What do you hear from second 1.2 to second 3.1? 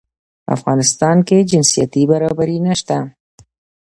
کې جنسيتي برابري نشته